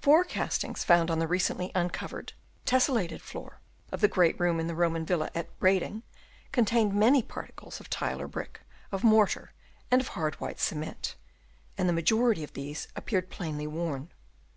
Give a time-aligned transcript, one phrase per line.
[0.00, 2.32] Four castings found on the recently un covered,
[2.64, 3.58] tesselated floor
[3.90, 6.04] of the great room in the Roman villa at Brading,
[6.52, 8.60] contained many particles of tile or brick,
[8.92, 9.52] of mortar,
[9.90, 11.16] and of hard white cement;
[11.76, 14.12] and the majority of these appeared plainly worn.